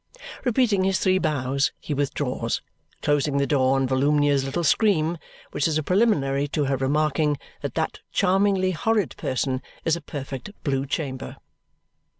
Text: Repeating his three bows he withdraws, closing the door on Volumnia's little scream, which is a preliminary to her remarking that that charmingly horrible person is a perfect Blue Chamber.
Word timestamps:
Repeating 0.43 0.83
his 0.83 0.97
three 0.97 1.19
bows 1.19 1.71
he 1.79 1.93
withdraws, 1.93 2.63
closing 3.03 3.37
the 3.37 3.45
door 3.45 3.75
on 3.75 3.85
Volumnia's 3.87 4.43
little 4.43 4.63
scream, 4.63 5.19
which 5.51 5.67
is 5.67 5.77
a 5.77 5.83
preliminary 5.83 6.47
to 6.47 6.63
her 6.63 6.75
remarking 6.75 7.37
that 7.61 7.75
that 7.75 7.99
charmingly 8.11 8.71
horrible 8.71 9.13
person 9.15 9.61
is 9.85 9.95
a 9.95 10.01
perfect 10.01 10.49
Blue 10.63 10.87
Chamber. 10.87 11.37